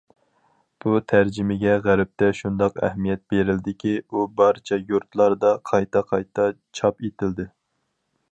[0.83, 6.47] بۇ تەرجىمىگە غەربتە شۇنداق ئەھمىيەت بېرىلدىكى، ئۇ بارچە يۇرتلاردا قايتا- قايتا
[6.81, 7.47] چاپ ئېتىلدى.